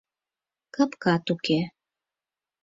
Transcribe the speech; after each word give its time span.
Капкат 0.75 1.25
уке. 1.33 1.59